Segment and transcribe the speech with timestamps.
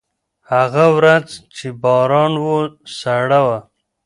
[0.51, 2.51] هغه ورځ چې باران و،
[2.99, 3.59] سړه وه.